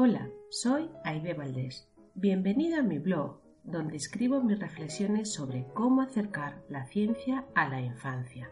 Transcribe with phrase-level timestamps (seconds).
[0.00, 1.90] Hola, soy Aide Valdés.
[2.14, 7.80] Bienvenido a mi blog, donde escribo mis reflexiones sobre cómo acercar la ciencia a la
[7.80, 8.48] infancia.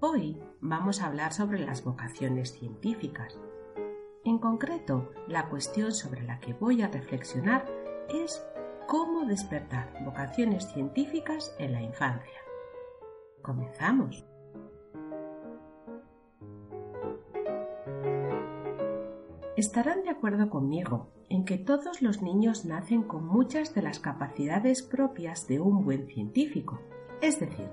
[0.00, 3.38] Hoy vamos a hablar sobre las vocaciones científicas.
[4.24, 7.64] En concreto, la cuestión sobre la que voy a reflexionar
[8.08, 8.44] es
[8.88, 12.40] cómo despertar vocaciones científicas en la infancia.
[13.42, 14.24] Comenzamos.
[19.56, 24.82] Estarán de acuerdo conmigo en que todos los niños nacen con muchas de las capacidades
[24.82, 26.82] propias de un buen científico,
[27.22, 27.70] es decir,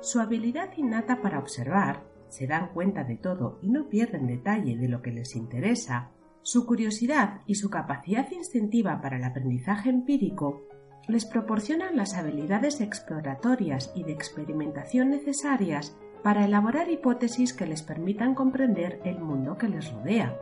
[0.00, 4.86] su habilidad innata para observar, se dan cuenta de todo y no pierden detalle de
[4.86, 6.10] lo que les interesa,
[6.42, 10.62] su curiosidad y su capacidad instintiva para el aprendizaje empírico
[11.08, 18.34] les proporcionan las habilidades exploratorias y de experimentación necesarias para elaborar hipótesis que les permitan
[18.34, 20.38] comprender el mundo que les rodea.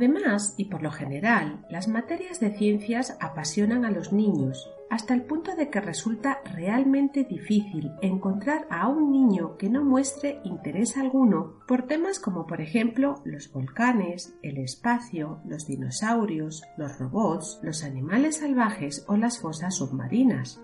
[0.00, 5.24] Además, y por lo general, las materias de ciencias apasionan a los niños, hasta el
[5.24, 11.58] punto de que resulta realmente difícil encontrar a un niño que no muestre interés alguno
[11.68, 18.38] por temas como por ejemplo los volcanes, el espacio, los dinosaurios, los robots, los animales
[18.38, 20.62] salvajes o las fosas submarinas.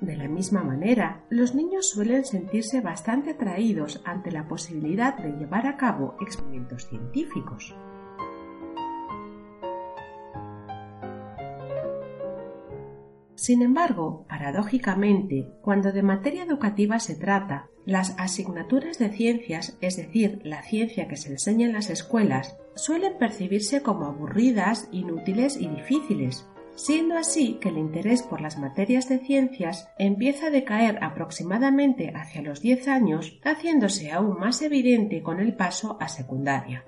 [0.00, 5.68] De la misma manera, los niños suelen sentirse bastante atraídos ante la posibilidad de llevar
[5.68, 7.76] a cabo experimentos científicos.
[13.46, 20.40] Sin embargo, paradójicamente, cuando de materia educativa se trata, las asignaturas de ciencias, es decir,
[20.42, 26.44] la ciencia que se enseña en las escuelas, suelen percibirse como aburridas, inútiles y difíciles,
[26.74, 32.42] siendo así que el interés por las materias de ciencias empieza a decaer aproximadamente hacia
[32.42, 36.84] los 10 años, haciéndose aún más evidente con el paso a secundaria.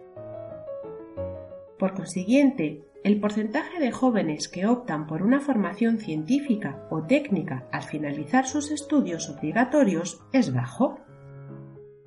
[1.78, 7.82] Por consiguiente, el porcentaje de jóvenes que optan por una formación científica o técnica al
[7.82, 10.98] finalizar sus estudios obligatorios es bajo.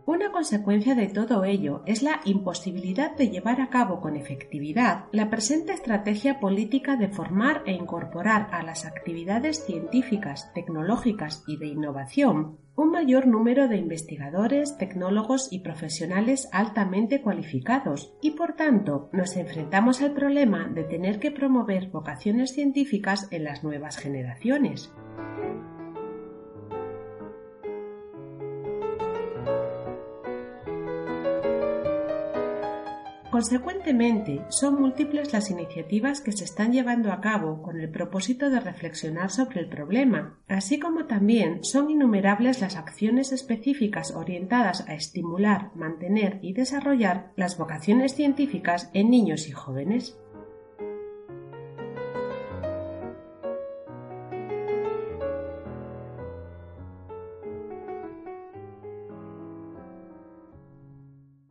[0.05, 5.29] Una consecuencia de todo ello es la imposibilidad de llevar a cabo con efectividad la
[5.29, 12.57] presente estrategia política de formar e incorporar a las actividades científicas, tecnológicas y de innovación
[12.81, 20.01] un mayor número de investigadores, tecnólogos y profesionales altamente cualificados y por tanto nos enfrentamos
[20.01, 24.91] al problema de tener que promover vocaciones científicas en las nuevas generaciones.
[33.41, 38.59] Consecuentemente, son múltiples las iniciativas que se están llevando a cabo con el propósito de
[38.59, 45.71] reflexionar sobre el problema, así como también son innumerables las acciones específicas orientadas a estimular,
[45.73, 50.19] mantener y desarrollar las vocaciones científicas en niños y jóvenes.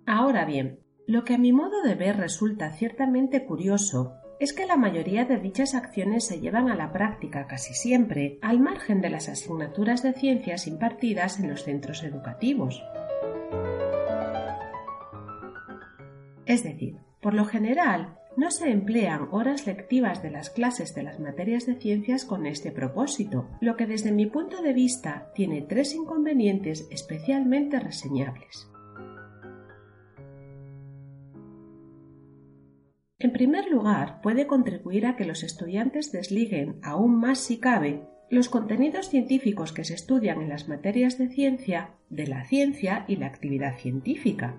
[0.06, 0.78] Ahora bien,
[1.10, 5.38] lo que a mi modo de ver resulta ciertamente curioso es que la mayoría de
[5.38, 10.12] dichas acciones se llevan a la práctica casi siempre al margen de las asignaturas de
[10.12, 12.81] ciencias impartidas en los centros educativos.
[16.47, 21.19] Es decir, por lo general, no se emplean horas lectivas de las clases de las
[21.19, 25.93] materias de ciencias con este propósito, lo que desde mi punto de vista tiene tres
[25.93, 28.70] inconvenientes especialmente reseñables.
[33.20, 38.49] En primer lugar, puede contribuir a que los estudiantes desliguen aún más si cabe los
[38.49, 43.26] contenidos científicos que se estudian en las materias de ciencia de la ciencia y la
[43.26, 44.56] actividad científica.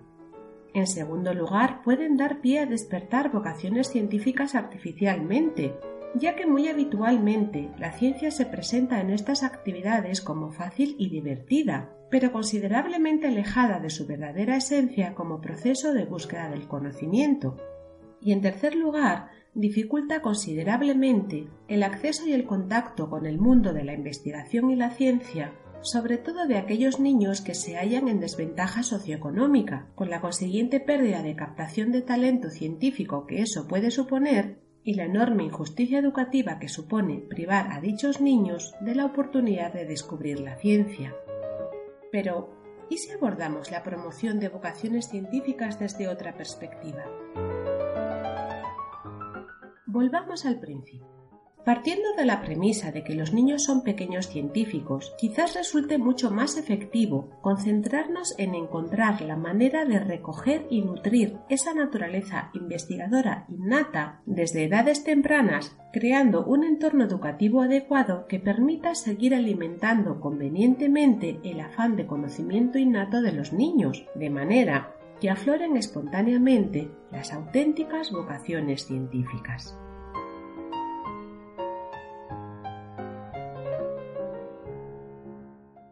[0.76, 5.74] En segundo lugar, pueden dar pie a despertar vocaciones científicas artificialmente,
[6.14, 11.90] ya que muy habitualmente la ciencia se presenta en estas actividades como fácil y divertida,
[12.12, 17.58] pero considerablemente alejada de su verdadera esencia como proceso de búsqueda del conocimiento,
[18.22, 23.84] y en tercer lugar dificulta considerablemente el acceso y el contacto con el mundo de
[23.84, 28.84] la investigación y la ciencia sobre todo de aquellos niños que se hallan en desventaja
[28.84, 34.96] socioeconómica, con la consiguiente pérdida de captación de talento científico que eso puede suponer y
[34.96, 40.40] la enorme injusticia educativa que supone privar a dichos niños de la oportunidad de descubrir
[40.40, 41.16] la ciencia.
[42.12, 42.50] Pero,
[42.90, 47.06] ¿y si abordamos la promoción de vocaciones científicas desde otra perspectiva?
[50.02, 51.06] Volvamos al principio.
[51.64, 56.58] Partiendo de la premisa de que los niños son pequeños científicos, quizás resulte mucho más
[56.58, 64.64] efectivo concentrarnos en encontrar la manera de recoger y nutrir esa naturaleza investigadora innata desde
[64.64, 72.08] edades tempranas, creando un entorno educativo adecuado que permita seguir alimentando convenientemente el afán de
[72.08, 79.78] conocimiento innato de los niños, de manera que afloren espontáneamente las auténticas vocaciones científicas.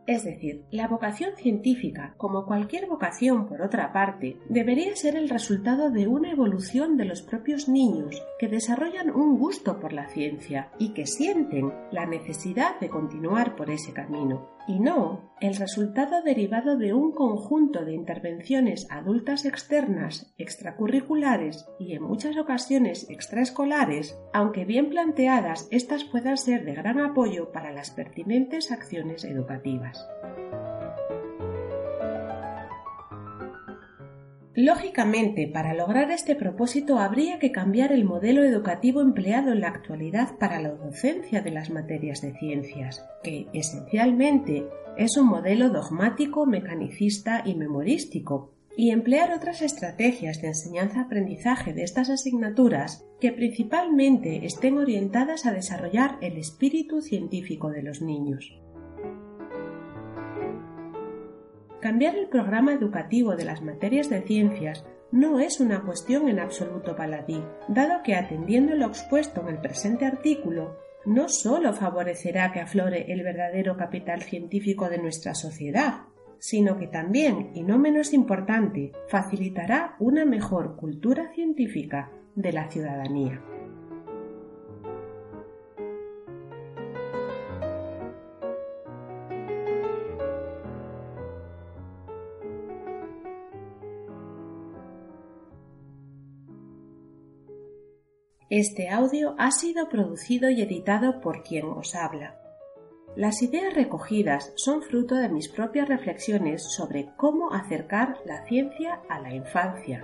[0.09, 5.91] Es decir, la vocación científica, como cualquier vocación por otra parte, debería ser el resultado
[5.91, 10.95] de una evolución de los propios niños que desarrollan un gusto por la ciencia y
[10.95, 16.93] que sienten la necesidad de continuar por ese camino, y no el resultado derivado de
[16.93, 25.67] un conjunto de intervenciones adultas externas, extracurriculares y en muchas ocasiones extraescolares, aunque bien planteadas,
[25.71, 29.98] éstas puedan ser de gran apoyo para las pertinentes acciones educativas.
[34.55, 40.37] Lógicamente, para lograr este propósito habría que cambiar el modelo educativo empleado en la actualidad
[40.37, 44.67] para la docencia de las materias de ciencias, que esencialmente
[44.97, 52.09] es un modelo dogmático, mecanicista y memorístico, y emplear otras estrategias de enseñanza-aprendizaje de estas
[52.09, 58.59] asignaturas que principalmente estén orientadas a desarrollar el espíritu científico de los niños.
[61.81, 66.95] Cambiar el programa educativo de las materias de ciencias no es una cuestión en absoluto
[66.95, 73.11] paladí, dado que atendiendo lo expuesto en el presente artículo, no sólo favorecerá que aflore
[73.13, 76.01] el verdadero capital científico de nuestra sociedad,
[76.37, 83.41] sino que también, y no menos importante, facilitará una mejor cultura científica de la ciudadanía.
[98.49, 102.41] Este audio ha sido producido y editado por quien os habla.
[103.15, 109.19] Las ideas recogidas son fruto de mis propias reflexiones sobre cómo acercar la ciencia a
[109.19, 110.03] la infancia.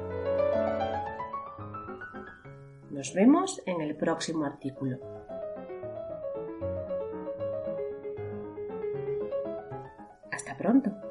[2.91, 4.99] Nos vemos en el próximo artículo.
[10.31, 11.04] Hasta pronto.